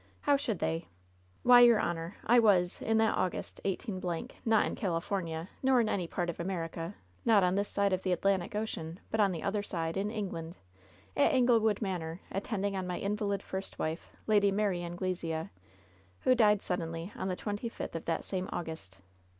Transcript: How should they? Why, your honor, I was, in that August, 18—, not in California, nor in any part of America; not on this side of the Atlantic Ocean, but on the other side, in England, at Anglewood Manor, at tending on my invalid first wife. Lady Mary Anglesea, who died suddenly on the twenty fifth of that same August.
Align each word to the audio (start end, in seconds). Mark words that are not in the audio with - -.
How 0.21 0.35
should 0.35 0.57
they? 0.57 0.87
Why, 1.43 1.59
your 1.59 1.79
honor, 1.79 2.15
I 2.25 2.39
was, 2.39 2.81
in 2.81 2.97
that 2.97 3.15
August, 3.15 3.61
18—, 3.63 4.01
not 4.47 4.65
in 4.65 4.73
California, 4.73 5.47
nor 5.61 5.79
in 5.79 5.87
any 5.87 6.07
part 6.07 6.27
of 6.27 6.39
America; 6.39 6.95
not 7.23 7.43
on 7.43 7.53
this 7.53 7.69
side 7.69 7.93
of 7.93 8.01
the 8.01 8.11
Atlantic 8.11 8.55
Ocean, 8.55 8.99
but 9.11 9.19
on 9.19 9.31
the 9.31 9.43
other 9.43 9.61
side, 9.61 9.97
in 9.97 10.09
England, 10.09 10.55
at 11.15 11.31
Anglewood 11.31 11.83
Manor, 11.83 12.19
at 12.31 12.45
tending 12.45 12.75
on 12.75 12.87
my 12.87 12.97
invalid 12.97 13.43
first 13.43 13.77
wife. 13.77 14.09
Lady 14.25 14.49
Mary 14.49 14.81
Anglesea, 14.83 15.49
who 16.21 16.33
died 16.33 16.63
suddenly 16.63 17.13
on 17.15 17.27
the 17.27 17.35
twenty 17.35 17.69
fifth 17.69 17.95
of 17.95 18.05
that 18.05 18.25
same 18.25 18.49
August. 18.51 18.97